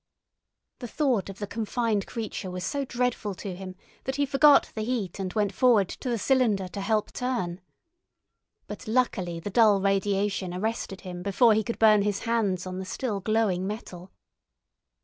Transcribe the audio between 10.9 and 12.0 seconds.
him before he could